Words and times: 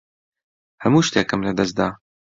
هەموو 0.83 1.05
شتێکم 1.07 1.41
لەدەست 1.47 1.73
دا. 1.79 1.89